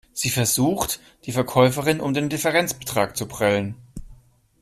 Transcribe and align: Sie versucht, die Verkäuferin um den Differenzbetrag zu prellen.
Sie 0.13 0.31
versucht, 0.31 0.99
die 1.25 1.31
Verkäuferin 1.31 1.99
um 2.01 2.15
den 2.15 2.27
Differenzbetrag 2.27 3.15
zu 3.15 3.27
prellen. 3.27 3.75